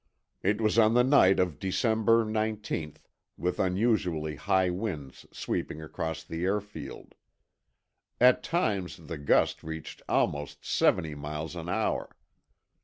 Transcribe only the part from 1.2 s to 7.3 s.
of December 1918, with unusually high winds sweeping across the airfield.